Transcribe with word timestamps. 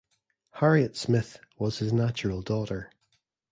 Harriet 0.53 0.97
Smith 0.97 1.37
was 1.59 1.77
his 1.77 1.93
natural 1.93 2.41
daughter. 2.41 2.91